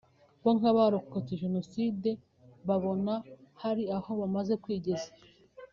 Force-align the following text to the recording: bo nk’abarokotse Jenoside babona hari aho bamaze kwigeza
bo 0.43 0.51
nk’abarokotse 0.57 1.31
Jenoside 1.43 2.09
babona 2.67 3.13
hari 3.61 3.83
aho 3.97 4.09
bamaze 4.21 4.53
kwigeza 4.63 5.09